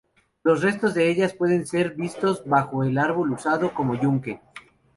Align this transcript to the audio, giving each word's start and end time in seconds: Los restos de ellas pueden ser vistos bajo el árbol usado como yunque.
Los 0.41 0.63
restos 0.63 0.95
de 0.95 1.11
ellas 1.11 1.35
pueden 1.35 1.67
ser 1.67 1.93
vistos 1.93 2.43
bajo 2.47 2.83
el 2.83 2.97
árbol 2.97 3.33
usado 3.33 3.71
como 3.75 3.93
yunque. 3.93 4.41